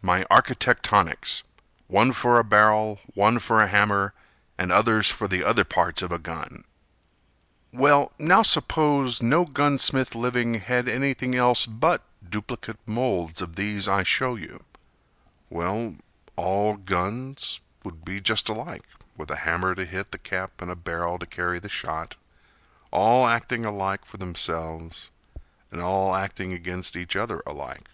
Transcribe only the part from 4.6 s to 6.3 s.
others for other parts of a